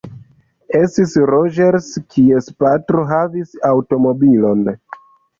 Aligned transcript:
Estis 0.77 1.11
Roĝers, 1.31 1.89
kies 2.15 2.47
patro 2.63 3.03
havis 3.11 3.51
aŭtomobilon. 3.73 4.65